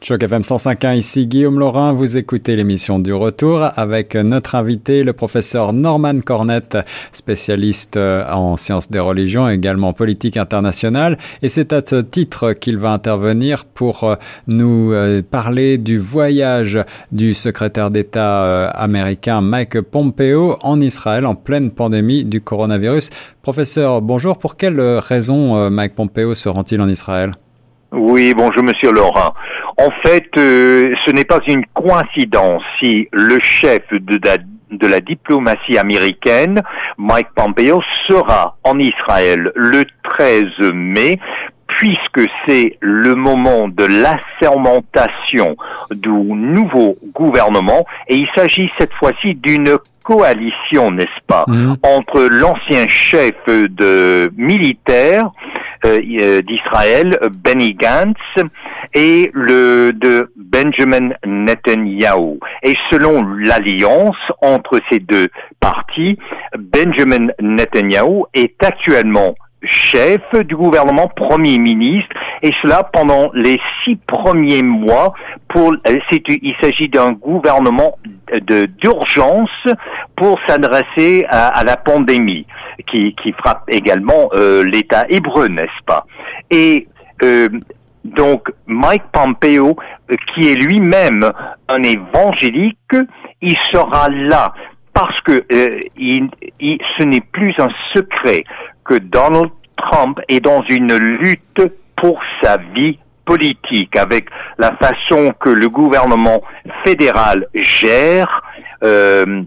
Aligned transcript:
Choc 0.00 0.22
FM 0.22 0.42
105.1, 0.42 0.96
ici 0.96 1.26
Guillaume 1.26 1.58
Laurin. 1.58 1.92
Vous 1.92 2.16
écoutez 2.16 2.54
l'émission 2.54 3.00
du 3.00 3.12
retour 3.12 3.68
avec 3.74 4.14
notre 4.14 4.54
invité, 4.54 5.02
le 5.02 5.12
professeur 5.12 5.72
Norman 5.72 6.20
Cornette, 6.20 6.78
spécialiste 7.10 7.96
euh, 7.96 8.24
en 8.30 8.54
sciences 8.54 8.92
des 8.92 9.00
religions, 9.00 9.48
également 9.48 9.92
politique 9.92 10.36
internationale. 10.36 11.18
Et 11.42 11.48
c'est 11.48 11.72
à 11.72 11.80
ce 11.84 11.96
titre 11.96 12.52
qu'il 12.52 12.78
va 12.78 12.90
intervenir 12.90 13.64
pour 13.64 14.04
euh, 14.04 14.14
nous 14.46 14.92
euh, 14.92 15.20
parler 15.20 15.78
du 15.78 15.98
voyage 15.98 16.78
du 17.10 17.34
secrétaire 17.34 17.90
d'État 17.90 18.68
américain 18.68 19.40
Mike 19.40 19.80
Pompeo 19.80 20.58
en 20.62 20.80
Israël 20.80 21.26
en 21.26 21.34
pleine 21.34 21.72
pandémie 21.72 22.24
du 22.24 22.40
coronavirus. 22.40 23.10
Professeur, 23.42 24.00
bonjour. 24.00 24.38
Pour 24.38 24.56
quelle 24.56 24.80
raison 24.80 25.68
Mike 25.70 25.96
Pompeo 25.96 26.36
se 26.36 26.48
rend-il 26.48 26.80
en 26.80 26.88
Israël? 26.88 27.32
Oui, 27.92 28.34
bonjour 28.34 28.62
Monsieur 28.62 28.92
Laurent. 28.92 29.32
En 29.78 29.90
fait, 30.02 30.28
euh, 30.36 30.94
ce 31.06 31.10
n'est 31.10 31.24
pas 31.24 31.40
une 31.46 31.64
coïncidence 31.72 32.62
si 32.80 33.08
le 33.12 33.38
chef 33.42 33.82
de 33.92 34.20
la, 34.22 34.36
de 34.70 34.86
la 34.86 35.00
diplomatie 35.00 35.78
américaine, 35.78 36.60
Mike 36.98 37.28
Pompeo, 37.34 37.80
sera 38.06 38.56
en 38.64 38.78
Israël 38.78 39.50
le 39.54 39.84
13 40.02 40.72
mai 40.74 41.18
puisque 41.66 42.28
c'est 42.46 42.76
le 42.80 43.14
moment 43.14 43.68
de 43.68 43.84
l'assermentation 43.84 45.56
du 45.90 46.10
nouveau 46.10 46.98
gouvernement 47.14 47.86
et 48.08 48.16
il 48.16 48.28
s'agit 48.34 48.70
cette 48.76 48.92
fois-ci 48.94 49.34
d'une 49.34 49.78
coalition, 50.04 50.90
n'est-ce 50.90 51.24
pas, 51.26 51.44
mmh. 51.46 51.74
entre 51.82 52.22
l'ancien 52.30 52.88
chef 52.88 53.34
de 53.46 54.32
militaire 54.36 55.30
d'Israël, 55.84 57.18
Benny 57.44 57.74
Gantz, 57.74 58.16
et 58.94 59.30
le 59.32 59.92
de 59.92 60.32
Benjamin 60.36 61.10
Netanyahu. 61.26 62.38
Et 62.62 62.74
selon 62.90 63.22
l'alliance 63.22 64.16
entre 64.42 64.80
ces 64.90 65.00
deux 65.00 65.28
partis, 65.60 66.18
Benjamin 66.58 67.28
Netanyahu 67.40 68.24
est 68.34 68.62
actuellement 68.62 69.34
chef 69.62 70.20
du 70.44 70.56
gouvernement, 70.56 71.08
premier 71.08 71.58
ministre, 71.58 72.14
et 72.42 72.52
cela 72.62 72.84
pendant 72.84 73.30
les 73.34 73.60
six 73.84 73.96
premiers 74.06 74.62
mois. 74.62 75.12
Pour, 75.48 75.74
il 75.86 76.54
s'agit 76.60 76.88
d'un 76.88 77.12
gouvernement 77.12 77.98
d'urgence 78.80 79.50
pour 80.16 80.38
s'adresser 80.46 81.24
à, 81.28 81.62
la 81.64 81.76
pandémie 81.76 82.46
qui, 82.86 83.14
qui 83.22 83.32
frappe 83.32 83.64
également 83.68 84.28
euh, 84.34 84.64
l'État 84.64 85.06
hébreu, 85.08 85.48
n'est-ce 85.48 85.84
pas? 85.86 86.06
Et 86.50 86.86
euh, 87.22 87.48
donc 88.04 88.50
Mike 88.66 89.04
Pompeo, 89.12 89.76
euh, 90.10 90.16
qui 90.34 90.50
est 90.50 90.54
lui-même 90.54 91.30
un 91.68 91.82
évangélique, 91.82 92.96
il 93.40 93.56
sera 93.72 94.08
là 94.08 94.52
parce 94.92 95.20
que 95.20 95.44
il, 95.96 96.28
ce 96.98 97.04
n'est 97.04 97.20
plus 97.20 97.54
un 97.58 97.68
secret 97.94 98.42
que 98.88 98.94
Donald 98.94 99.50
Trump 99.76 100.18
est 100.28 100.40
dans 100.40 100.62
une 100.68 100.96
lutte 100.96 101.62
pour 101.96 102.20
sa 102.42 102.56
vie 102.74 102.98
politique, 103.24 103.94
avec 103.96 104.26
la 104.58 104.72
façon 104.76 105.32
que 105.38 105.50
le 105.50 105.68
gouvernement 105.68 106.42
fédéral 106.84 107.46
gère 107.54 108.42
euh, 108.82 109.42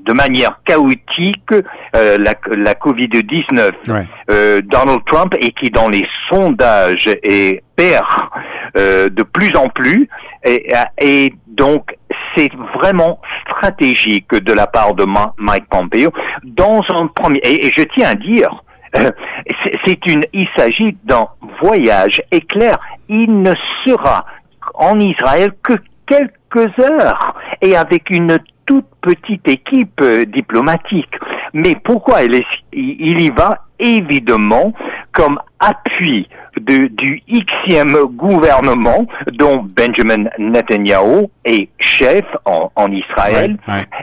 de 0.00 0.12
manière 0.12 0.60
chaotique 0.64 1.52
euh, 1.96 2.18
la, 2.18 2.34
la 2.56 2.74
Covid-19. 2.74 3.72
Euh, 4.30 4.60
Donald 4.62 5.00
Trump 5.06 5.34
et 5.40 5.50
qui 5.50 5.70
dans 5.70 5.88
les 5.88 6.06
sondages 6.28 7.08
est, 7.22 7.62
perd 7.74 8.06
euh, 8.76 9.08
de 9.08 9.22
plus 9.22 9.56
en 9.56 9.68
plus 9.68 10.08
et, 10.44 10.72
et 11.00 11.32
donc 11.48 11.96
c'est 12.36 12.50
vraiment 12.74 13.20
stratégique 13.42 14.34
de 14.34 14.52
la 14.52 14.66
part 14.66 14.94
de 14.94 15.04
Mike 15.38 15.68
Pompeo 15.68 16.10
dans 16.42 16.80
un 16.90 17.06
premier 17.08 17.40
et 17.44 17.70
je 17.70 17.82
tiens 17.82 18.10
à 18.10 18.14
dire 18.14 18.50
c'est 19.84 20.06
une, 20.06 20.22
il 20.32 20.48
s'agit 20.56 20.96
d'un 21.04 21.26
voyage 21.60 22.22
éclair. 22.30 22.78
Il 23.08 23.42
ne 23.42 23.52
sera 23.84 24.24
en 24.74 24.98
Israël 25.00 25.52
que 25.62 25.74
quelques 26.06 26.78
heures 26.78 27.34
et 27.60 27.76
avec 27.76 28.10
une 28.10 28.38
toute 28.66 28.86
petite 29.00 29.46
équipe 29.48 30.00
euh, 30.00 30.24
diplomatique. 30.24 31.14
Mais 31.52 31.76
pourquoi 31.84 32.22
il 32.22 33.20
y 33.20 33.30
va 33.30 33.60
évidemment 33.84 34.72
comme 35.12 35.38
appui 35.60 36.28
de, 36.60 36.88
du 36.88 37.22
Xème 37.28 37.96
gouvernement 38.06 39.06
dont 39.32 39.62
Benjamin 39.64 40.24
Netanyahu 40.38 41.26
est 41.44 41.68
chef 41.78 42.24
en, 42.44 42.72
en 42.74 42.90
Israël. 42.90 43.56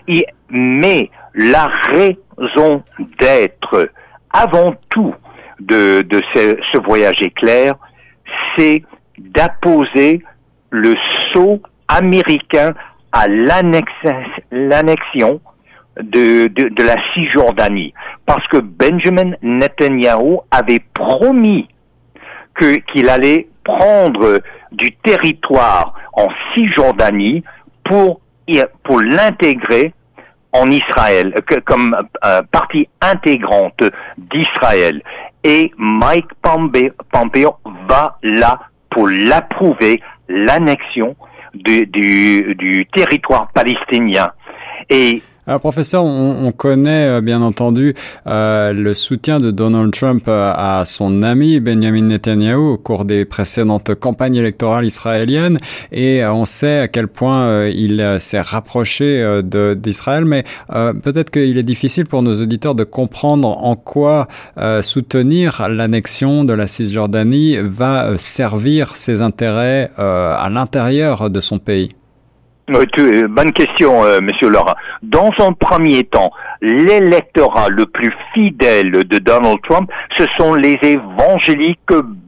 Et, 0.07 0.25
mais 0.49 1.09
la 1.33 1.67
raison 1.89 2.83
d'être 3.19 3.89
avant 4.31 4.73
tout 4.89 5.13
de, 5.59 6.01
de 6.01 6.21
ce, 6.33 6.57
ce, 6.71 6.77
voyage 6.79 7.21
éclair, 7.21 7.75
c'est 8.57 8.83
d'apposer 9.17 10.23
le 10.69 10.95
saut 11.31 11.61
américain 11.87 12.73
à 13.11 13.27
l'annexion 14.51 15.41
de, 15.99 16.47
de, 16.47 16.69
de, 16.69 16.83
la 16.83 16.95
Cisjordanie. 17.13 17.93
Parce 18.25 18.45
que 18.47 18.57
Benjamin 18.57 19.33
Netanyahu 19.41 20.37
avait 20.51 20.83
promis 20.93 21.67
que, 22.55 22.75
qu'il 22.91 23.09
allait 23.09 23.47
prendre 23.63 24.41
du 24.71 24.91
territoire 25.03 25.93
en 26.13 26.27
Cisjordanie 26.53 27.43
pour, 27.83 28.21
pour 28.83 29.01
l'intégrer 29.01 29.93
en 30.53 30.69
Israël, 30.69 31.33
comme 31.65 31.95
euh, 32.25 32.41
partie 32.51 32.87
intégrante 33.01 33.83
d'Israël. 34.17 35.01
Et 35.43 35.71
Mike 35.77 36.27
Pompeo 36.41 37.55
va 37.87 38.17
là 38.21 38.59
pour 38.89 39.07
l'approuver, 39.07 40.01
l'annexion 40.27 41.15
du, 41.53 41.85
du, 41.87 42.55
du 42.55 42.85
territoire 42.93 43.49
palestinien. 43.53 44.31
Et 44.89 45.21
alors, 45.47 45.59
professeur, 45.59 46.03
on, 46.03 46.45
on 46.45 46.51
connaît 46.51 47.07
euh, 47.07 47.21
bien 47.21 47.41
entendu 47.41 47.95
euh, 48.27 48.73
le 48.73 48.93
soutien 48.93 49.39
de 49.39 49.49
Donald 49.49 49.91
Trump 49.91 50.25
euh, 50.27 50.53
à 50.55 50.83
son 50.85 51.23
ami 51.23 51.59
Benjamin 51.59 52.03
Netanyahu 52.03 52.73
au 52.73 52.77
cours 52.77 53.05
des 53.05 53.25
précédentes 53.25 53.95
campagnes 53.95 54.35
électorales 54.35 54.85
israéliennes, 54.85 55.57
et 55.91 56.23
on 56.25 56.45
sait 56.45 56.81
à 56.81 56.87
quel 56.87 57.07
point 57.07 57.67
il 57.67 58.17
s'est 58.19 58.41
rapproché 58.41 59.41
d'Israël. 59.43 60.25
Mais 60.25 60.43
peut-être 60.69 61.31
qu'il 61.31 61.57
est 61.57 61.63
difficile 61.63 62.05
pour 62.05 62.21
nos 62.21 62.41
auditeurs 62.41 62.75
de 62.75 62.83
comprendre 62.83 63.47
en 63.47 63.75
quoi 63.75 64.27
soutenir 64.81 65.67
l'annexion 65.69 66.43
de 66.43 66.53
la 66.53 66.67
Cisjordanie 66.67 67.57
va 67.61 68.17
servir 68.17 68.95
ses 68.95 69.21
intérêts 69.21 69.91
à 69.97 70.49
l'intérieur 70.51 71.29
de 71.29 71.39
son 71.39 71.59
pays. 71.59 71.89
Euh, 72.73 73.27
bonne 73.27 73.51
question, 73.51 74.05
euh, 74.05 74.19
Monsieur 74.21 74.49
Laurent. 74.49 74.75
Dans 75.01 75.31
un 75.39 75.51
premier 75.51 76.03
temps, 76.05 76.31
l'électorat 76.61 77.67
le 77.69 77.85
plus 77.85 78.13
fidèle 78.33 78.91
de 78.91 79.19
Donald 79.19 79.57
Trump, 79.67 79.89
ce 80.17 80.25
sont 80.37 80.53
les 80.53 80.77
évangéliques 80.81 81.79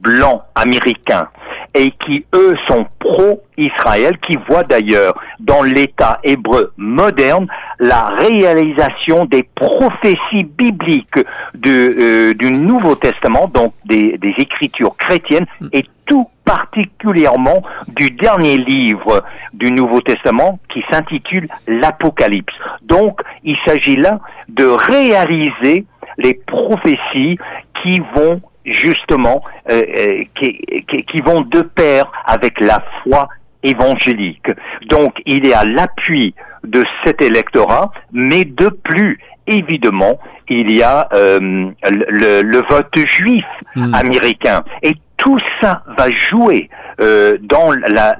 blancs 0.02 0.42
américains 0.54 1.28
et 1.74 1.90
qui, 1.90 2.24
eux, 2.34 2.54
sont 2.68 2.86
pro-Israël, 3.00 4.18
qui 4.18 4.38
voient 4.48 4.64
d'ailleurs 4.64 5.14
dans 5.40 5.62
l'État 5.62 6.20
hébreu 6.22 6.72
moderne 6.76 7.46
la 7.80 8.06
réalisation 8.16 9.24
des 9.24 9.42
prophéties 9.54 10.44
bibliques 10.44 11.18
euh, 11.66 12.34
du 12.34 12.52
Nouveau 12.52 12.94
Testament, 12.94 13.48
donc 13.52 13.74
des, 13.84 14.16
des 14.18 14.34
écritures 14.38 14.96
chrétiennes, 14.96 15.46
et 15.72 15.84
tout 16.06 16.28
particulièrement 16.44 17.62
du 17.88 18.10
dernier 18.10 18.58
livre 18.58 19.24
du 19.52 19.72
Nouveau 19.72 20.00
Testament 20.00 20.58
qui 20.72 20.84
s'intitule 20.90 21.48
l'Apocalypse. 21.66 22.54
Donc, 22.82 23.20
il 23.42 23.56
s'agit 23.66 23.96
là 23.96 24.20
de 24.48 24.66
réaliser 24.66 25.86
les 26.18 26.34
prophéties 26.34 27.38
qui 27.82 28.00
vont 28.14 28.40
justement, 28.64 29.42
euh, 29.70 29.82
euh, 29.96 30.24
qui, 30.38 30.58
qui, 31.06 31.20
vont 31.22 31.42
de 31.42 31.60
pair 31.60 32.10
avec 32.24 32.60
la 32.60 32.82
foi 33.02 33.28
évangélique. 33.62 34.46
Donc, 34.88 35.14
il 35.26 35.46
est 35.46 35.54
à 35.54 35.64
l'appui 35.64 36.34
de 36.64 36.82
cet 37.04 37.22
électorat, 37.22 37.90
mais 38.12 38.44
de 38.44 38.68
plus, 38.68 39.18
évidemment, 39.46 40.18
il 40.48 40.70
y 40.70 40.82
a 40.82 41.08
euh, 41.14 41.38
le, 41.40 42.42
le, 42.42 42.62
vote 42.68 42.94
juif 43.06 43.44
hmm. 43.74 43.94
américain. 43.94 44.62
Et 44.82 44.92
tout 45.16 45.38
ça 45.60 45.82
va 45.96 46.10
jouer 46.10 46.68
euh, 47.00 47.36
dans 47.40 47.70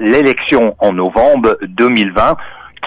l'élection 0.00 0.74
en 0.78 0.92
novembre 0.92 1.58
2020. 1.62 2.36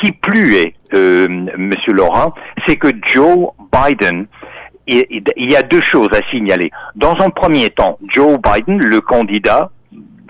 Qui 0.01 0.11
plus 0.11 0.55
est, 0.55 0.73
euh, 0.93 1.27
Monsieur 1.57 1.91
Laurent, 1.91 2.33
c'est 2.67 2.75
que 2.75 2.89
Joe 3.07 3.49
Biden, 3.73 4.27
il 4.87 5.51
y 5.51 5.55
a 5.55 5.63
deux 5.63 5.81
choses 5.81 6.09
à 6.13 6.21
signaler. 6.31 6.71
Dans 6.95 7.15
un 7.19 7.29
premier 7.29 7.69
temps, 7.69 7.97
Joe 8.07 8.39
Biden, 8.39 8.79
le 8.79 9.01
candidat 9.01 9.69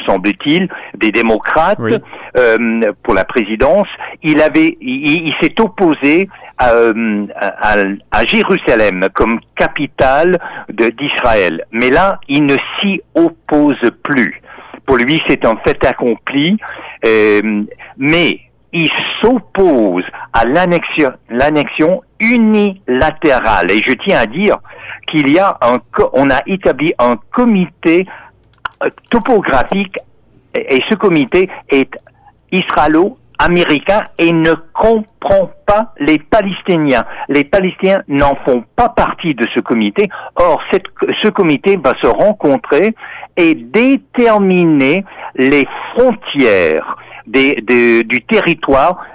semble-t-il, 0.06 0.69
des 0.95 1.12
démocrates 1.12 1.80
euh, 2.38 2.94
pour 3.04 3.13
la 3.13 3.25
présidence. 3.25 3.88
Il 4.24 4.42
avait, 4.42 4.77
il, 4.81 5.33
s'est 5.42 5.59
opposé 5.59 6.30
à, 6.57 6.71
à, 8.12 8.25
Jérusalem 8.25 9.07
comme 9.13 9.39
capitale 9.56 10.39
d'Israël. 10.69 11.65
Mais 11.71 11.89
là, 11.89 12.19
il 12.27 12.45
ne 12.45 12.56
s'y 12.80 13.01
oppose 13.15 13.92
plus. 14.03 14.42
Pour 14.86 14.98
lui, 14.98 15.21
c'est 15.27 15.45
un 15.45 15.57
fait 15.65 15.86
accompli. 15.86 16.57
Euh, 17.06 17.63
mais 17.98 18.39
il 18.73 18.89
s'oppose 19.21 20.03
à 20.33 20.45
l'annexion, 20.45 22.01
unilatérale. 22.19 23.71
Et 23.71 23.81
je 23.81 23.93
tiens 23.93 24.19
à 24.19 24.25
dire 24.25 24.57
qu'il 25.07 25.29
y 25.29 25.39
a 25.39 25.57
un, 25.61 25.79
on 26.13 26.29
a 26.29 26.41
établi 26.47 26.93
un 26.99 27.17
comité 27.31 28.05
euh, 28.83 28.89
topographique 29.09 29.95
et 30.55 30.81
ce 30.89 30.95
comité 30.95 31.49
est 31.69 31.91
israélo-américain 32.51 34.07
et 34.17 34.31
ne 34.31 34.53
comprend 34.73 35.51
pas 35.65 35.93
les 35.99 36.19
Palestiniens. 36.19 37.05
Les 37.29 37.43
Palestiniens 37.43 38.01
n'en 38.07 38.35
font 38.45 38.63
pas 38.75 38.89
partie 38.89 39.35
de 39.35 39.45
ce 39.53 39.59
comité. 39.59 40.09
Or, 40.35 40.61
ce 40.71 41.27
comité 41.29 41.77
va 41.77 41.93
se 42.01 42.07
rencontrer 42.07 42.95
et 43.35 43.55
déterminer 43.55 45.05
les 45.35 45.67
frontières 45.93 46.95
du 47.27 48.21
territoire 48.29 49.06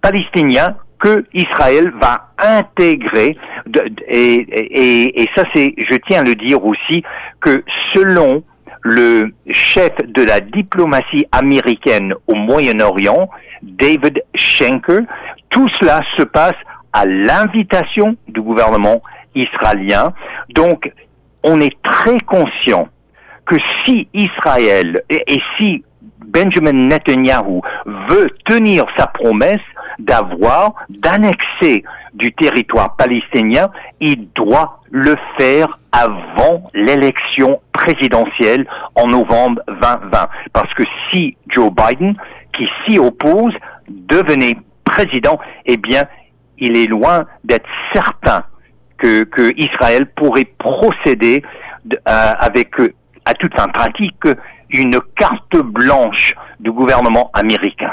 palestinien 0.00 0.76
que 0.98 1.24
Israël 1.32 1.92
va 2.00 2.30
intégrer. 2.38 3.36
et, 4.08 5.28
ça, 5.34 5.44
c'est, 5.54 5.74
je 5.76 5.96
tiens 6.06 6.20
à 6.20 6.24
le 6.24 6.34
dire 6.34 6.64
aussi, 6.64 7.02
que 7.40 7.64
selon 7.94 8.42
le 8.82 9.32
chef 9.50 9.94
de 10.06 10.22
la 10.22 10.40
diplomatie 10.40 11.26
américaine 11.32 12.14
au 12.26 12.34
Moyen-Orient, 12.34 13.28
David 13.62 14.22
Schenker, 14.34 15.00
tout 15.50 15.68
cela 15.78 16.00
se 16.16 16.22
passe 16.22 16.56
à 16.92 17.04
l'invitation 17.06 18.16
du 18.28 18.40
gouvernement 18.40 19.02
israélien. 19.34 20.12
Donc, 20.54 20.90
on 21.42 21.60
est 21.60 21.76
très 21.82 22.18
conscient 22.20 22.88
que 23.46 23.56
si 23.84 24.08
Israël 24.14 25.02
et 25.08 25.40
si 25.56 25.84
Benjamin 26.32 26.88
Netanyahu 26.88 27.60
veut 28.08 28.30
tenir 28.44 28.86
sa 28.96 29.06
promesse 29.06 29.58
d'avoir, 29.98 30.74
d'annexer 30.88 31.84
du 32.14 32.32
territoire 32.32 32.96
palestinien, 32.96 33.70
il 34.00 34.28
doit 34.34 34.80
le 34.90 35.16
faire 35.38 35.78
avant 35.92 36.70
l'élection 36.74 37.60
présidentielle 37.72 38.66
en 38.94 39.06
novembre 39.08 39.60
2020. 39.68 40.28
Parce 40.52 40.72
que 40.74 40.82
si 41.10 41.36
Joe 41.48 41.70
Biden, 41.72 42.14
qui 42.56 42.66
s'y 42.86 42.98
oppose, 42.98 43.52
devenait 43.88 44.56
président, 44.84 45.38
eh 45.66 45.76
bien, 45.76 46.04
il 46.58 46.76
est 46.76 46.86
loin 46.86 47.26
d'être 47.44 47.68
certain 47.92 48.44
que, 48.98 49.26
Israël 49.56 50.06
pourrait 50.14 50.48
procéder 50.58 51.42
euh, 51.86 52.32
avec, 52.38 52.78
euh, 52.80 52.92
à 53.24 53.32
toute 53.34 53.54
fin 53.54 53.68
pratique, 53.68 54.14
une 54.72 54.98
carte 55.16 55.56
blanche 55.56 56.34
du 56.60 56.72
gouvernement 56.72 57.30
américain. 57.34 57.92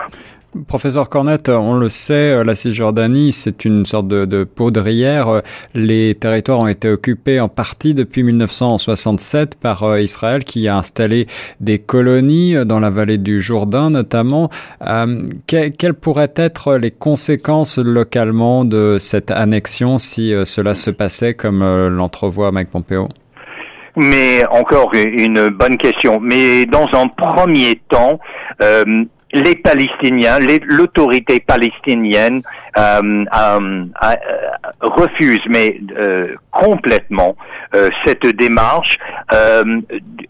Professeur 0.66 1.10
Cornette, 1.10 1.50
on 1.50 1.76
le 1.76 1.90
sait, 1.90 2.44
la 2.44 2.56
Cisjordanie, 2.56 3.32
c'est 3.32 3.64
une 3.66 3.86
sorte 3.86 4.08
de, 4.08 4.26
de 4.26 4.44
poudrière. 4.44 5.42
Les 5.76 6.16
territoires 6.16 6.60
ont 6.60 6.68
été 6.68 6.90
occupés 6.90 7.40
en 7.40 7.48
partie 7.48 7.94
depuis 7.94 8.24
1967 8.24 9.56
par 9.62 9.84
euh, 9.84 10.02
Israël 10.02 10.44
qui 10.44 10.68
a 10.68 10.78
installé 10.78 11.28
des 11.60 11.80
colonies 11.80 12.56
dans 12.66 12.80
la 12.80 12.90
vallée 12.90 13.18
du 13.18 13.40
Jourdain 13.40 13.90
notamment. 13.90 14.50
Euh, 14.82 15.26
quelles 15.46 15.94
pourraient 15.94 16.34
être 16.36 16.76
les 16.78 16.92
conséquences 16.92 17.78
localement 17.78 18.66
de 18.66 18.98
cette 19.00 19.32
annexion 19.32 20.00
si 20.00 20.34
euh, 20.34 20.46
cela 20.46 20.76
se 20.76 20.90
passait 20.90 21.34
comme 21.34 21.60
l'entrevoit 21.90 22.52
Mike 22.52 22.72
Pompeo? 22.72 23.08
Mais 23.98 24.46
encore 24.50 24.92
une 24.94 25.50
bonne 25.50 25.78
question. 25.78 26.20
Mais 26.22 26.66
dans 26.66 26.88
un 26.94 27.08
premier 27.08 27.82
temps, 27.90 28.20
euh, 28.62 29.04
les 29.34 29.56
Palestiniens, 29.56 30.40
l'autorité 30.66 31.40
palestinienne 31.40 32.42
euh, 32.78 33.26
euh, 33.36 33.86
euh 34.04 34.16
refuse, 34.82 35.42
mais 35.50 35.80
euh, 35.98 36.36
complètement, 36.52 37.36
cette 38.06 38.26
démarche. 38.26 38.98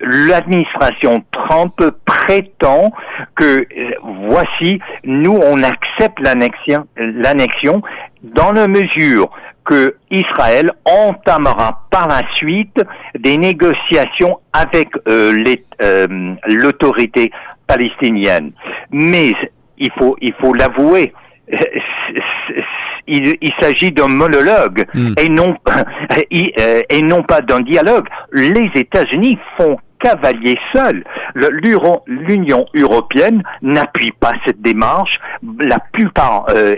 L'administration 0.01 1.23
Trump 1.31 1.73
prétend 2.05 2.91
que 3.35 3.65
voici, 4.03 4.79
nous 5.03 5.39
on 5.43 5.63
accepte 5.63 6.19
l'annexion, 6.19 6.87
l'annexion 6.97 7.81
dans 8.23 8.51
la 8.51 8.67
mesure 8.67 9.29
que 9.65 9.95
Israël 10.09 10.71
entamera 10.85 11.85
par 11.91 12.07
la 12.07 12.21
suite 12.35 12.81
des 13.19 13.37
négociations 13.37 14.39
avec 14.53 14.89
l'autorité 16.47 17.31
palestinienne. 17.67 18.51
Mais 18.91 19.33
il 19.77 19.91
faut, 19.91 20.15
il 20.21 20.33
faut 20.41 20.53
l'avouer, 20.53 21.13
il, 23.07 23.35
il 23.41 23.51
s'agit 23.59 23.91
d'un 23.91 24.07
monologue 24.07 24.85
hmm. 24.93 25.13
et 25.21 25.29
non 25.29 25.55
euh, 25.69 26.81
et 26.89 27.01
non 27.01 27.23
pas 27.23 27.41
d'un 27.41 27.61
dialogue. 27.61 28.07
Les 28.31 28.69
États-Unis 28.75 29.37
font 29.57 29.77
cavalier 29.99 30.57
seul. 30.73 31.03
L'Union 31.33 32.65
européenne 32.75 33.41
n'appuie 33.61 34.11
pas 34.11 34.33
cette 34.45 34.61
démarche. 34.61 35.19
La 35.59 35.79
plupart 35.91 36.45
euh, 36.49 36.75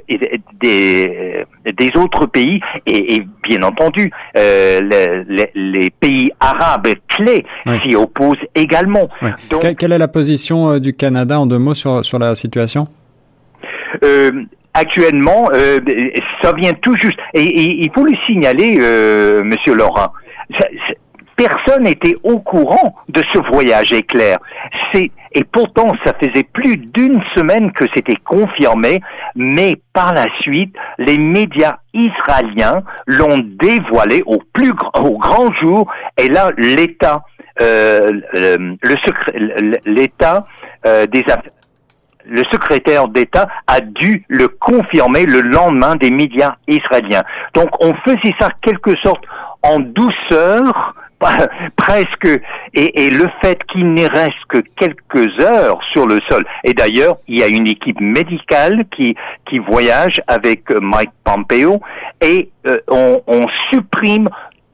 des, 0.61 1.45
des 1.65 1.91
autres 1.97 2.27
pays, 2.27 2.61
et, 2.85 3.21
bien 3.43 3.61
entendu, 3.63 4.11
euh, 4.37 4.79
les, 5.55 5.89
pays 5.99 6.31
arabes 6.39 6.87
clés 7.09 7.45
s'y 7.83 7.95
opposent 7.95 8.37
également. 8.55 9.09
quelle 9.77 9.91
est 9.91 9.97
la 9.97 10.07
position 10.07 10.77
du 10.79 10.93
Canada 10.93 11.39
en 11.39 11.45
deux 11.45 11.57
mots 11.59 11.73
sur, 11.73 12.05
sur 12.05 12.19
la 12.19 12.35
situation? 12.35 12.87
Actuellement, 14.74 15.50
ça 16.42 16.54
vient 16.54 16.74
tout 16.74 16.95
juste. 16.95 17.18
Et, 17.33 17.44
il 17.44 17.92
faut 17.94 18.04
le 18.04 18.13
signaler, 18.27 18.77
Monsieur 19.44 19.74
Laurent 19.74 20.13
personne 21.39 21.83
n'était 21.83 22.18
au 22.24 22.39
courant 22.39 22.95
de 23.07 23.24
ce 23.31 23.38
voyage 23.38 23.94
éclair. 23.94 24.39
C'est 24.92 25.10
et 25.31 25.44
pourtant, 25.44 25.94
ça 26.04 26.13
faisait 26.19 26.44
plus 26.44 26.77
d'une 26.77 27.21
semaine 27.36 27.71
que 27.71 27.86
c'était 27.94 28.16
confirmé, 28.16 29.00
mais 29.35 29.76
par 29.94 30.14
la 30.14 30.26
suite, 30.42 30.76
les 30.97 31.19
médias 31.19 31.78
israéliens 31.94 32.81
l'ont 33.06 33.38
dévoilé 33.38 34.23
au 34.26 34.40
plus 34.54 34.73
au 34.95 35.18
grand 35.19 35.54
jour. 35.61 35.88
Et 36.18 36.30
là, 36.30 36.49
l'État, 36.57 37.21
euh, 37.61 38.11
le 38.33 38.95
secret, 39.06 39.33
l'État 39.85 40.47
euh, 40.88 41.06
des 41.06 41.23
le 42.30 42.44
secrétaire 42.52 43.07
d'État 43.07 43.48
a 43.68 43.81
dû 43.81 44.24
le 44.28 44.48
confirmer 44.48 45.26
le 45.26 45.42
lendemain 45.42 45.95
des 45.95 46.12
médias 46.12 46.56
israéliens. 46.68 47.24
Donc 47.54 47.69
on 47.83 47.94
faisait 48.06 48.36
ça 48.40 48.50
quelque 48.62 48.95
sorte 48.98 49.24
en 49.64 49.80
douceur 49.80 50.95
presque, 51.76 52.42
et, 52.74 53.09
le 53.09 53.28
fait 53.42 53.62
qu'il 53.66 53.94
n'y 53.94 54.07
reste 54.07 54.38
que 54.48 54.59
quelques 54.78 55.40
heures 55.42 55.80
sur 55.92 56.07
le 56.07 56.19
sol. 56.30 56.45
Et 56.64 56.74
d'ailleurs, 56.74 57.18
il 57.28 57.40
y 57.40 57.44
a 57.44 57.48
une 57.48 57.68
équipe 57.68 58.00
médicale 58.00 58.83
qui, 58.95 59.16
qui 59.48 59.59
voyage 59.59 60.21
avec 60.28 60.71
euh, 60.71 60.80
Mike 60.80 61.12
Pompeo 61.24 61.81
et 62.21 62.50
euh, 62.68 62.80
on, 62.88 63.21
on, 63.28 63.48
supprime 63.69 64.30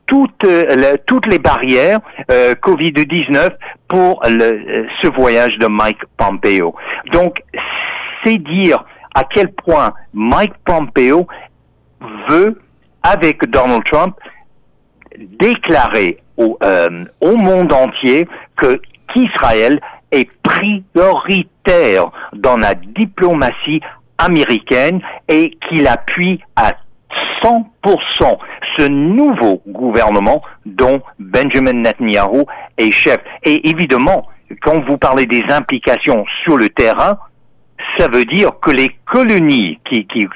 toutes, 0.07 0.43
euh, 0.43 0.95
toutes 1.05 1.27
les 1.27 1.39
barrières 1.39 1.99
euh, 2.31 2.53
Covid-19 2.55 3.51
pour 3.87 4.21
le, 4.27 4.87
ce 5.01 5.07
voyage 5.07 5.57
de 5.57 5.67
Mike 5.67 6.01
Pompeo. 6.17 6.75
Donc, 7.11 7.41
c'est 8.23 8.37
dire 8.37 8.83
à 9.13 9.23
quel 9.23 9.51
point 9.53 9.93
Mike 10.13 10.53
Pompeo 10.65 11.27
veut, 12.29 12.61
avec 13.03 13.49
Donald 13.49 13.83
Trump, 13.85 14.15
déclarer 15.17 16.17
au, 16.37 16.57
euh, 16.63 17.05
monde 17.21 17.71
entier 17.71 18.27
que 18.57 18.79
qu'Israël 19.13 19.79
est 20.11 20.29
prioritaire 20.41 22.11
dans 22.33 22.57
la 22.57 22.73
diplomatie 22.73 23.81
américaine 24.17 25.01
et 25.27 25.51
qu'il 25.67 25.87
appuie 25.87 26.41
à 26.55 26.73
100% 27.43 28.37
ce 28.77 28.87
nouveau 28.87 29.61
gouvernement 29.67 30.41
dont 30.65 31.01
Benjamin 31.19 31.73
Netanyahu 31.73 32.43
est 32.77 32.91
chef. 32.91 33.17
Et 33.43 33.69
évidemment, 33.69 34.27
quand 34.61 34.83
vous 34.87 34.97
parlez 34.97 35.25
des 35.25 35.43
implications 35.49 36.25
sur 36.43 36.57
le 36.57 36.69
terrain, 36.69 37.17
ça 37.97 38.07
veut 38.07 38.25
dire 38.25 38.51
que 38.61 38.71
les 38.71 38.89
colonies 39.05 39.79
qui, 39.85 40.05
qui 40.07 40.27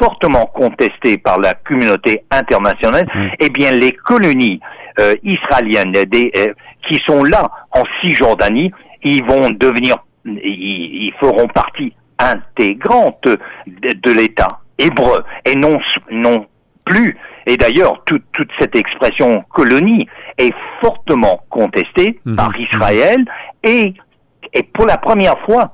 fortement 0.00 0.46
contestées 0.46 1.18
par 1.18 1.38
la 1.38 1.54
communauté 1.54 2.24
internationale, 2.30 3.06
mmh. 3.14 3.28
eh 3.38 3.50
bien 3.50 3.70
les 3.70 3.92
colonies 3.92 4.60
euh, 4.98 5.14
israéliennes 5.22 5.92
des, 5.92 6.32
euh, 6.36 6.54
qui 6.88 7.00
sont 7.06 7.22
là 7.22 7.50
en 7.72 7.82
Cisjordanie, 8.00 8.72
ils 9.02 9.24
vont 9.24 9.50
devenir, 9.50 9.98
ils, 10.24 11.12
feront 11.20 11.46
partie 11.48 11.92
intégrante 12.18 13.24
de, 13.26 14.10
l'État 14.10 14.48
hébreu 14.80 15.22
et 15.44 15.54
non, 15.54 15.78
non 16.10 16.46
plus. 16.84 17.16
Et 17.46 17.56
d'ailleurs, 17.56 18.02
toute 18.04 18.50
cette 18.58 18.76
expression 18.76 19.42
colonie 19.50 20.06
est 20.38 20.54
fortement 20.80 21.42
contestée 21.48 22.20
mhm. 22.24 22.36
par 22.36 22.58
Israël 22.58 23.24
et, 23.64 23.94
et 24.52 24.62
pour 24.62 24.86
la 24.86 24.96
première 24.98 25.38
fois, 25.40 25.72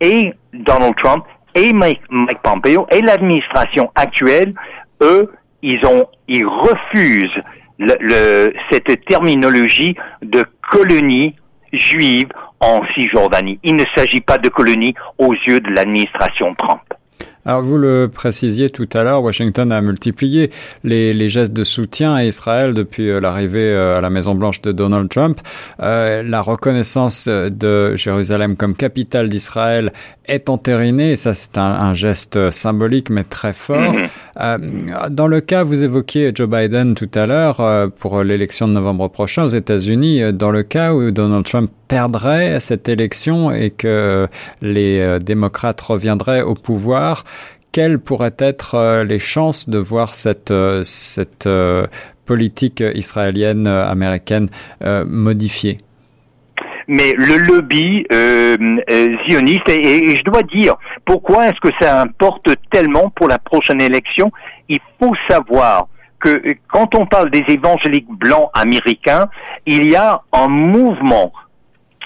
et 0.00 0.32
Donald 0.52 0.96
Trump 0.96 1.24
et 1.54 1.72
Mike, 1.72 2.02
Pompeo 2.42 2.86
et 2.90 3.00
l'administration 3.00 3.90
actuelle, 3.94 4.54
eux, 5.00 5.32
ils 5.62 5.84
ont, 5.86 6.06
ils 6.28 6.46
refusent 6.46 7.42
le, 7.78 8.52
cette 8.70 9.04
terminologie 9.06 9.96
de 10.22 10.44
colonie 10.70 11.34
juive 11.72 12.28
en 12.60 12.82
Cisjordanie. 12.94 13.58
Il 13.62 13.74
ne 13.74 13.84
s'agit 13.96 14.20
pas 14.20 14.38
de 14.38 14.48
colonie 14.48 14.94
aux 15.18 15.32
yeux 15.32 15.60
de 15.60 15.70
l'administration 15.70 16.54
Trump. 16.54 16.82
Alors 17.46 17.60
vous 17.60 17.76
le 17.76 18.08
précisiez 18.08 18.70
tout 18.70 18.88
à 18.94 19.02
l'heure, 19.02 19.22
Washington 19.22 19.70
a 19.70 19.82
multiplié 19.82 20.50
les, 20.82 21.12
les, 21.12 21.28
gestes 21.28 21.52
de 21.52 21.62
soutien 21.62 22.14
à 22.14 22.24
Israël 22.24 22.72
depuis 22.72 23.10
euh, 23.10 23.20
l'arrivée 23.20 23.70
euh, 23.70 23.98
à 23.98 24.00
la 24.00 24.08
Maison 24.08 24.34
Blanche 24.34 24.62
de 24.62 24.72
Donald 24.72 25.10
Trump. 25.10 25.38
Euh, 25.80 26.22
la 26.22 26.40
reconnaissance 26.40 27.28
de 27.28 27.96
Jérusalem 27.96 28.56
comme 28.56 28.74
capitale 28.74 29.28
d'Israël 29.28 29.92
est 30.26 30.48
entérinée, 30.48 31.12
et 31.12 31.16
ça 31.16 31.34
c'est 31.34 31.58
un, 31.58 31.62
un, 31.62 31.92
geste 31.92 32.50
symbolique 32.50 33.10
mais 33.10 33.24
très 33.24 33.52
fort. 33.52 33.92
Mhm. 33.92 34.06
Euh, 34.40 34.58
dans 35.10 35.26
le 35.26 35.40
cas, 35.40 35.64
vous 35.64 35.82
évoquiez 35.82 36.32
Joe 36.34 36.48
Biden 36.48 36.94
tout 36.94 37.10
à 37.14 37.26
l'heure 37.26 37.90
pour 37.98 38.22
l'élection 38.24 38.66
de 38.66 38.72
novembre 38.72 39.08
prochain 39.08 39.44
aux 39.44 39.48
États-Unis, 39.48 40.32
dans 40.32 40.50
le 40.50 40.62
cas 40.62 40.94
où 40.94 41.10
Donald 41.10 41.44
Trump 41.44 41.70
perdrait 41.88 42.58
cette 42.60 42.88
élection 42.88 43.52
et 43.52 43.70
que 43.70 44.26
les 44.62 45.18
démocrates 45.20 45.80
reviendraient 45.80 46.42
au 46.42 46.54
pouvoir, 46.54 47.24
quelles 47.74 47.98
pourraient 47.98 48.36
être 48.38 48.76
euh, 48.76 49.04
les 49.04 49.18
chances 49.18 49.68
de 49.68 49.78
voir 49.78 50.14
cette, 50.14 50.52
euh, 50.52 50.84
euh, 51.46 51.82
politique 52.24 52.82
israélienne 52.94 53.66
américaine 53.66 54.48
modifiée? 55.06 55.76
Mais 56.88 57.12
le 57.18 57.36
lobby 57.36 58.06
zioniste, 59.26 59.68
et, 59.68 60.16
je 60.16 60.22
dois 60.22 60.42
dire, 60.42 60.76
pourquoi 61.04 61.48
est-ce 61.48 61.60
que 61.60 61.74
ça 61.80 62.00
importe 62.00 62.48
tellement 62.70 63.10
pour 63.10 63.28
la 63.28 63.38
prochaine 63.38 63.80
élection? 63.82 64.30
Il 64.70 64.78
faut 64.98 65.14
savoir 65.28 65.88
que 66.20 66.56
quand 66.68 66.94
on 66.94 67.04
parle 67.04 67.30
des 67.30 67.44
évangéliques 67.48 68.08
blancs 68.08 68.48
américains, 68.54 69.28
il 69.66 69.86
y 69.86 69.96
a 69.96 70.22
un 70.32 70.48
mouvement 70.48 71.30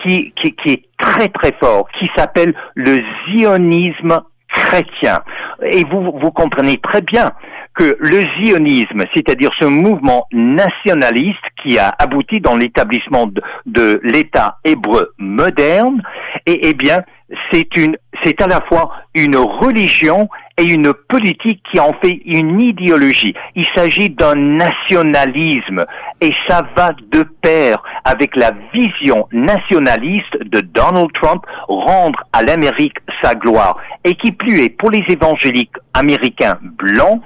qui 0.02 0.32
est 0.66 0.82
très 0.98 1.28
très 1.28 1.52
fort, 1.60 1.86
qui 2.00 2.08
s'appelle 2.16 2.54
le 2.74 3.00
zionisme 3.28 4.20
chrétien. 4.52 5.20
Et 5.62 5.84
vous, 5.84 6.12
vous 6.20 6.30
comprenez 6.30 6.78
très 6.78 7.02
bien 7.02 7.32
que 7.74 7.96
le 8.00 8.20
zionisme, 8.40 9.04
c'est-à-dire 9.14 9.50
ce 9.58 9.64
mouvement 9.64 10.26
nationaliste 10.32 11.44
qui 11.62 11.78
a 11.78 11.94
abouti 11.98 12.40
dans 12.40 12.56
l'établissement 12.56 13.30
de, 13.66 14.00
l'État 14.02 14.58
hébreu 14.64 15.12
moderne, 15.18 16.02
et, 16.46 16.68
eh 16.68 16.74
bien, 16.74 17.04
c'est 17.52 18.40
à 18.40 18.46
la 18.46 18.60
fois 18.62 18.90
une 19.14 19.36
religion 19.36 20.28
et 20.58 20.64
une 20.64 20.92
politique 20.92 21.62
qui 21.70 21.78
en 21.78 21.92
fait 22.02 22.20
une 22.26 22.60
idéologie. 22.60 23.34
Il 23.54 23.64
s'agit 23.76 24.10
d'un 24.10 24.34
nationalisme 24.34 25.86
et 26.20 26.32
ça 26.48 26.66
va 26.76 26.90
de 27.12 27.22
pair 27.22 27.82
avec 28.04 28.34
la 28.34 28.52
vision 28.74 29.28
nationaliste 29.32 30.36
de 30.44 30.60
Donald 30.60 31.12
Trump 31.12 31.44
rendre 31.68 32.22
à 32.32 32.42
l'Amérique 32.42 32.98
sa 33.22 33.34
gloire. 33.34 33.76
Et 34.04 34.14
qui 34.14 34.32
plus 34.32 34.60
est 34.60 34.70
pour 34.70 34.90
les 34.90 35.04
évangéliques 35.08 35.76
américains 35.94 36.58
blancs, 36.62 37.22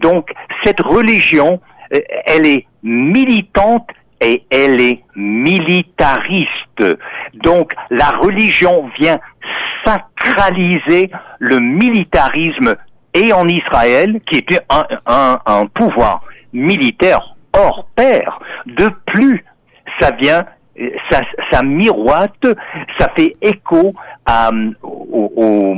donc 0.00 0.30
cette 0.64 0.80
religion, 0.80 1.60
euh, 1.94 2.00
elle 2.26 2.46
est 2.46 2.66
militante 2.82 3.88
et 4.20 4.44
elle 4.50 4.80
est 4.80 5.00
militariste. 5.16 6.48
Donc 7.34 7.72
la 7.90 8.10
religion 8.10 8.90
vient 8.98 9.18
sacraliser 9.84 11.10
le 11.38 11.58
militarisme 11.58 12.74
et 13.14 13.32
en 13.32 13.46
Israël, 13.46 14.20
qui 14.30 14.38
était 14.38 14.60
un, 15.06 15.66
pouvoir 15.74 16.22
militaire 16.52 17.36
hors 17.52 17.86
pair. 17.94 18.40
De 18.66 18.90
plus, 19.06 19.44
ça 20.00 20.10
vient 20.12 20.44
ça, 21.08 21.20
ça 21.52 21.62
miroite, 21.62 22.44
ça 22.98 23.08
fait 23.16 23.36
écho 23.40 23.94
à, 24.26 24.50
au, 24.82 25.32
au 25.36 25.76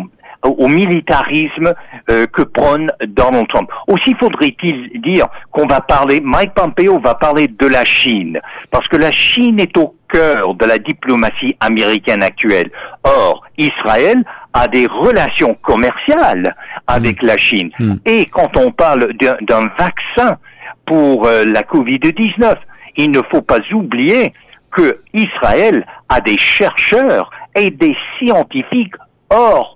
militarisme 0.69 1.75
euh, 2.11 2.27
que 2.27 2.43
prône 2.43 2.91
Donald 3.07 3.49
Trump. 3.49 3.71
Aussi 3.89 4.15
faudrait-il 4.19 5.01
dire 5.01 5.27
qu'on 5.51 5.67
va 5.67 5.81
parler, 5.81 6.21
Mike 6.23 6.55
Pompeo 6.55 6.99
va 6.99 7.15
parler 7.15 7.49
de 7.49 7.67
la 7.67 7.85
Chine, 7.85 8.41
parce 8.71 8.89
que 8.89 8.97
la 8.97 9.13
Chine 9.13 9.61
est 9.61 9.77
au 9.77 9.95
cœur 10.09 10.55
de 10.55 10.65
la 10.67 10.79
diplomatie 10.79 11.57
américaine 11.61 12.23
actuelle. 12.23 12.71
Or, 13.05 13.43
Israël 13.59 14.23
a 14.53 14.69
des 14.69 14.87
relations 14.87 15.57
commerciales 15.63 16.55
avec 16.87 17.23
mm. 17.23 17.27
la 17.27 17.37
Chine. 17.37 17.71
Mm. 17.79 17.95
Et 18.05 18.27
quand 18.27 18.57
on 18.57 18.71
parle 18.71 19.13
d'un 19.15 19.71
vaccin 19.79 20.39
pour 20.87 21.27
euh, 21.27 21.45
la 21.45 21.63
COVID-19, 21.63 22.57
il 22.97 23.11
ne 23.11 23.21
faut 23.31 23.43
pas 23.43 23.59
oublier 23.73 24.33
que 24.71 25.01
Israël 25.15 25.87
a 26.09 26.21
des 26.21 26.39
chercheurs 26.39 27.31
et 27.57 27.71
des 27.71 27.97
scientifiques 28.19 28.95
hors 29.31 29.76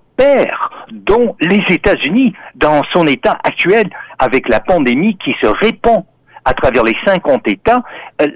dont 0.93 1.37
les 1.41 1.63
États-Unis, 1.69 2.35
dans 2.55 2.83
son 2.93 3.07
état 3.07 3.39
actuel, 3.45 3.89
avec 4.19 4.49
la 4.49 4.61
pandémie 4.61 5.17
qui 5.25 5.35
se 5.41 5.47
répand 5.47 6.05
à 6.45 6.55
travers 6.55 6.85
les 6.85 6.97
50 7.05 7.47
États, 7.49 7.83
euh, 8.21 8.27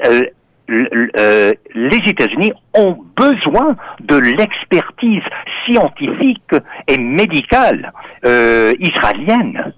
euh, 0.71 1.09
euh, 1.19 1.53
les 1.75 2.01
États-Unis 2.07 2.53
ont 2.75 2.97
besoin 3.17 3.77
de 4.01 4.17
l'expertise 4.17 5.23
scientifique 5.67 6.55
et 6.89 6.99
médicale 6.99 7.93
israélienne. 8.81 9.75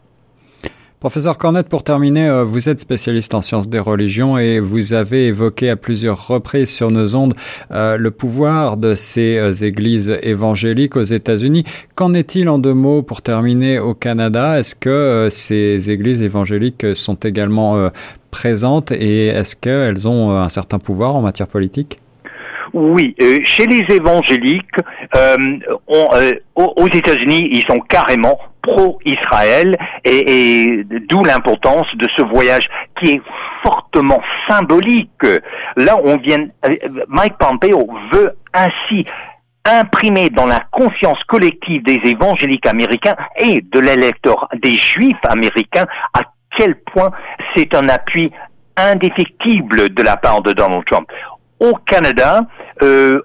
Professeur 1.07 1.39
Cornette, 1.39 1.69
pour 1.69 1.85
terminer, 1.85 2.27
euh, 2.27 2.43
vous 2.43 2.69
êtes 2.69 2.81
spécialiste 2.81 3.33
en 3.35 3.41
sciences 3.41 3.69
des 3.69 3.79
religions 3.79 4.39
et 4.39 4.59
vous 4.59 4.93
avez 4.93 5.27
évoqué 5.27 5.71
à 5.71 5.77
plusieurs 5.77 6.27
reprises 6.27 6.75
sur 6.75 6.91
nos 6.91 7.15
ondes 7.15 7.35
euh, 7.71 7.97
le 7.97 8.11
pouvoir 8.11 8.77
de 8.77 8.97
ces 8.97 9.39
euh, 9.39 9.53
églises 9.53 10.19
évangéliques 10.25 10.97
aux 10.97 11.05
États-Unis. 11.05 11.63
Qu'en 11.95 12.13
est-il 12.13 12.49
en 12.49 12.59
deux 12.59 12.75
mots 12.75 13.03
pour 13.03 13.23
terminer 13.23 13.79
au 13.79 13.95
Canada? 13.95 14.59
Est-ce 14.59 14.75
que 14.75 15.29
ces 15.31 15.93
églises 15.93 16.25
évangéliques 16.25 16.97
sont 16.97 17.15
également 17.15 17.89
présentes 18.33 18.91
et 18.91 19.29
est-ce 19.29 19.55
qu'elles 19.55 20.09
ont 20.09 20.33
un 20.37 20.49
certain 20.49 20.81
pouvoir 20.81 21.15
en 21.15 21.21
matière 21.21 21.47
politique? 21.47 21.99
Oui, 22.75 23.15
chez 23.45 23.67
les 23.67 23.85
évangéliques, 23.95 24.75
aux 26.57 26.89
États-Unis, 26.89 27.49
ils 27.53 27.63
sont 27.63 27.79
carrément 27.79 28.41
pro-Israël 28.67 29.77
et, 30.05 30.85
d'où 31.09 31.25
l'importance 31.25 31.87
de 31.95 32.07
ce 32.17 32.23
voyage 32.23 32.69
qui 33.01 33.13
est 33.13 33.23
fortement 33.63 34.21
symbolique. 34.49 35.27
Là, 35.77 35.97
on 36.03 36.17
vient, 36.17 36.47
Mike 37.09 37.39
Pompeo 37.39 37.89
veut 38.13 38.37
ainsi 38.53 39.07
imprimer 39.65 40.31
dans 40.31 40.47
la 40.47 40.61
conscience 40.71 41.23
collective 41.25 41.83
des 41.83 42.01
évangéliques 42.05 42.67
américains 42.67 43.17
et 43.39 43.61
de 43.61 43.81
l'électeur 43.81 44.49
des 44.63 44.77
juifs 44.77 45.25
américains 45.29 45.87
à 46.15 46.21
quel 46.57 46.77
point 46.77 47.11
c'est 47.55 47.75
un 47.75 47.89
appui 47.89 48.33
indéfectible 48.77 49.91
de 49.91 50.03
la 50.03 50.17
part 50.17 50.43
de 50.43 50.53
Donald 50.53 50.85
Trump. 50.85 51.09
Au 51.59 51.75
Canada, 51.87 52.43
euh, 52.83 53.23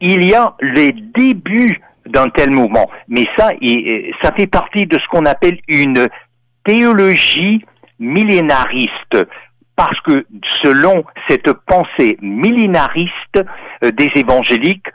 il 0.00 0.24
y 0.24 0.34
a 0.34 0.54
les 0.60 0.92
débuts 0.92 1.80
d'un 2.08 2.28
tel 2.30 2.50
mouvement. 2.50 2.90
Mais 3.08 3.24
ça, 3.36 3.50
ça 4.22 4.32
fait 4.32 4.46
partie 4.46 4.86
de 4.86 4.98
ce 4.98 5.06
qu'on 5.08 5.26
appelle 5.26 5.58
une 5.68 6.08
théologie 6.64 7.64
millénariste. 7.98 9.26
Parce 9.76 10.00
que 10.00 10.26
selon 10.62 11.04
cette 11.28 11.52
pensée 11.52 12.18
millénariste 12.20 13.44
euh, 13.84 13.92
des 13.92 14.10
évangéliques, 14.16 14.88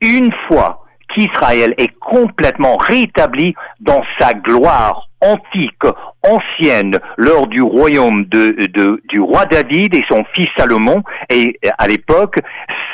une 0.00 0.32
fois 0.46 0.84
qu'Israël 1.12 1.74
est 1.76 1.92
complètement 1.98 2.76
rétabli 2.76 3.54
dans 3.80 4.02
sa 4.20 4.34
gloire 4.34 5.07
antique, 5.20 5.82
ancienne, 6.22 6.98
lors 7.16 7.46
du 7.46 7.62
royaume 7.62 8.24
de, 8.26 9.00
du 9.08 9.20
roi 9.20 9.46
David 9.46 9.94
et 9.94 10.04
son 10.08 10.24
fils 10.34 10.48
Salomon, 10.56 11.02
et 11.30 11.58
à 11.78 11.86
l'époque, 11.86 12.38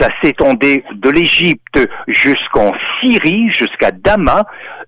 ça 0.01 0.09
s'étendait 0.23 0.85
de 0.93 1.11
l'Égypte 1.11 1.79
jusqu'en 2.09 2.73
Syrie, 3.01 3.51
jusqu'à 3.51 3.91
Damas, 3.91 4.45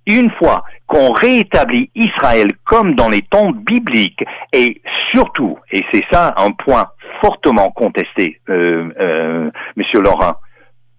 une 0.07 0.31
fois 0.33 0.64
qu'on 0.87 1.12
rétablit 1.12 1.90
Israël 1.95 2.52
comme 2.64 2.95
dans 2.95 3.09
les 3.09 3.23
temps 3.23 3.50
bibliques, 3.50 4.25
et 4.52 4.81
surtout, 5.12 5.59
et 5.73 5.85
c'est 5.93 6.05
ça 6.11 6.35
un 6.37 6.52
point 6.52 6.87
fortement 7.21 7.71
contesté, 7.71 8.40
euh, 8.49 8.93
euh, 9.00 9.50
Monsieur 9.76 10.00
Laurent, 10.00 10.35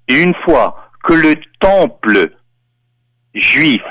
une 0.07 0.33
fois 0.45 0.89
que 1.03 1.13
le 1.13 1.35
temple 1.59 2.31
juif 3.33 3.83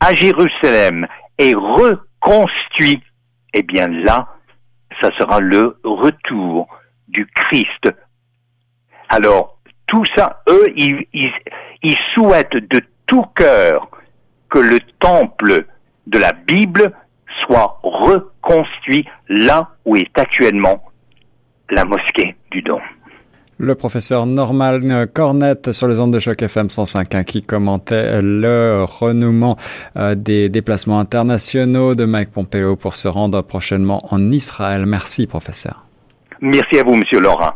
à 0.00 0.14
Jérusalem 0.14 1.06
est 1.40 1.54
reconstruit, 1.54 3.02
eh 3.54 3.62
bien 3.62 3.88
là, 3.88 4.28
ça 5.00 5.10
sera 5.18 5.40
le 5.40 5.78
retour 5.82 6.68
du 7.08 7.26
Christ. 7.26 7.88
Alors, 9.08 9.58
tout 9.86 10.04
ça, 10.16 10.42
eux, 10.48 10.66
ils, 10.76 11.06
ils 11.12 11.96
souhaitent 12.14 12.56
de 12.56 12.82
tout 13.06 13.24
cœur 13.34 13.88
que 14.50 14.58
le 14.58 14.78
temple 14.98 15.66
de 16.06 16.18
la 16.18 16.32
Bible 16.32 16.92
soit 17.42 17.80
reconstruit 17.82 19.08
là 19.28 19.70
où 19.84 19.96
est 19.96 20.18
actuellement 20.18 20.84
la 21.70 21.84
mosquée 21.84 22.36
du 22.50 22.62
Don. 22.62 22.80
Le 23.62 23.74
professeur 23.74 24.24
Norman 24.24 24.78
Cornette 25.12 25.72
sur 25.72 25.86
les 25.86 26.00
ondes 26.00 26.14
de 26.14 26.18
choc 26.18 26.40
FM 26.40 26.68
105.1 26.68 27.24
qui 27.24 27.42
commentait 27.42 28.22
le 28.22 28.86
renouement 28.88 29.58
euh, 29.98 30.14
des 30.14 30.48
déplacements 30.48 30.98
internationaux 30.98 31.94
de 31.94 32.06
Mike 32.06 32.30
Pompeo 32.30 32.76
pour 32.76 32.94
se 32.94 33.06
rendre 33.06 33.42
prochainement 33.42 34.00
en 34.10 34.32
Israël. 34.32 34.86
Merci 34.86 35.26
professeur. 35.26 35.84
Merci 36.40 36.78
à 36.78 36.84
vous, 36.84 36.94
monsieur 36.94 37.20
Laurent. 37.20 37.52